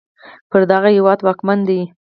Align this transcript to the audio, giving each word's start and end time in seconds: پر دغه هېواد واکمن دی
پر 0.49 0.61
دغه 0.71 0.89
هېواد 0.97 1.19
واکمن 1.25 1.59
دی 1.67 1.81